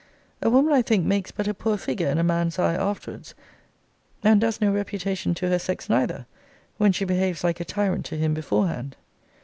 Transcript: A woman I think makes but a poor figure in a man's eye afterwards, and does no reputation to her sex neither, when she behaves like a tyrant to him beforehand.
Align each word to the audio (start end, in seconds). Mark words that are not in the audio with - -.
A 0.41 0.49
woman 0.49 0.73
I 0.73 0.81
think 0.81 1.05
makes 1.05 1.29
but 1.29 1.47
a 1.47 1.53
poor 1.53 1.77
figure 1.77 2.07
in 2.07 2.17
a 2.17 2.23
man's 2.23 2.57
eye 2.57 2.73
afterwards, 2.73 3.35
and 4.23 4.41
does 4.41 4.59
no 4.59 4.71
reputation 4.73 5.35
to 5.35 5.49
her 5.49 5.59
sex 5.59 5.89
neither, 5.91 6.25
when 6.77 6.91
she 6.91 7.05
behaves 7.05 7.43
like 7.43 7.59
a 7.59 7.63
tyrant 7.65 8.05
to 8.05 8.17
him 8.17 8.33
beforehand. 8.33 8.95